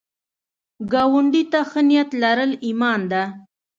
ګاونډي 0.91 1.43
ته 1.51 1.59
ښه 1.69 1.81
نیت 1.89 2.09
لرل 2.21 2.51
ایمان 2.65 3.01
ده 3.11 3.23